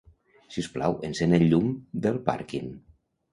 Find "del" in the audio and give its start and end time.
2.07-2.19